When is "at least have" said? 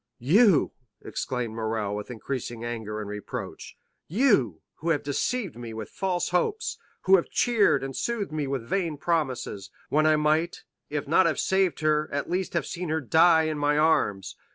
12.11-12.65